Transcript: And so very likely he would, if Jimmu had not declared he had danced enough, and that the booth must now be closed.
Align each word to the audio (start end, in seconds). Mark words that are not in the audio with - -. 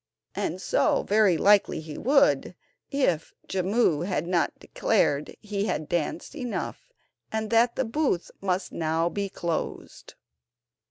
And 0.33 0.59
so 0.59 1.03
very 1.03 1.37
likely 1.37 1.79
he 1.79 1.95
would, 1.95 2.55
if 2.89 3.35
Jimmu 3.47 4.07
had 4.07 4.25
not 4.25 4.57
declared 4.57 5.35
he 5.41 5.65
had 5.65 5.87
danced 5.87 6.33
enough, 6.33 6.89
and 7.31 7.51
that 7.51 7.75
the 7.75 7.85
booth 7.85 8.31
must 8.41 8.71
now 8.71 9.09
be 9.09 9.29
closed. 9.29 10.15